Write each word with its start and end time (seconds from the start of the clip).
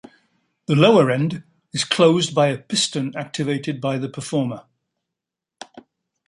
The 0.65 0.73
lower 0.75 1.11
end 1.11 1.43
is 1.73 1.83
closed 1.83 2.33
by 2.33 2.47
a 2.47 2.57
piston 2.57 3.13
activated 3.15 3.79
by 3.79 3.99
the 3.99 4.09
performer. 4.09 4.63